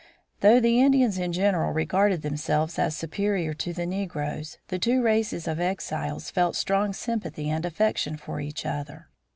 [0.39, 5.47] Though the Indians in general regarded themselves as superior to the negroes, the two races
[5.47, 9.09] of exiles felt strong sympathy and affection for each other.